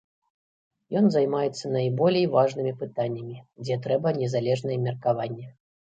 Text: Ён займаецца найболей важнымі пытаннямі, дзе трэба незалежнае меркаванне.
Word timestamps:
Ён 1.01 1.05
займаецца 1.15 1.65
найболей 1.75 2.25
важнымі 2.35 2.73
пытаннямі, 2.81 3.37
дзе 3.65 3.75
трэба 3.87 4.17
незалежнае 4.21 4.77
меркаванне. 4.87 5.47